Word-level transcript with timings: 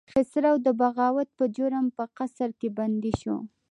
خسرو 0.13 0.53
د 0.65 0.67
بغاوت 0.79 1.29
په 1.37 1.45
جرم 1.55 1.85
په 1.97 2.03
قصر 2.17 2.49
کې 2.59 2.67
بندي 2.77 3.13
شو. 3.21 3.37